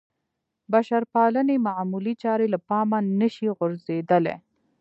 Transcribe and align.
بشرپالنې 0.71 1.55
معمولې 1.67 2.13
چارې 2.23 2.47
له 2.53 2.59
پامه 2.67 2.99
نه 3.19 3.27
شي 3.35 3.47
غورځېدلی. 3.57 4.35